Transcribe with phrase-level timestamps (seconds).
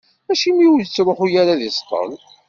[0.31, 2.11] Acimi ur ittruḥu ara ad d-iṣeṭṭel?